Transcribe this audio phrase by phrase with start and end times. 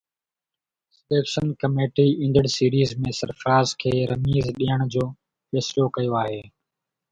[0.99, 5.05] selection committee ايندڙ series ۾ Sarfaraz کي رميز ڏيڻ جو
[5.49, 6.43] فيصلو ڪيو آهي